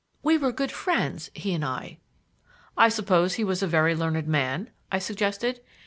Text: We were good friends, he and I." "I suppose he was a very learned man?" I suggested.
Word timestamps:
We 0.23 0.35
were 0.35 0.51
good 0.51 0.71
friends, 0.71 1.29
he 1.35 1.53
and 1.53 1.63
I." 1.63 1.99
"I 2.75 2.89
suppose 2.89 3.35
he 3.35 3.43
was 3.43 3.61
a 3.61 3.67
very 3.67 3.93
learned 3.95 4.27
man?" 4.27 4.71
I 4.91 4.97
suggested. 4.97 5.61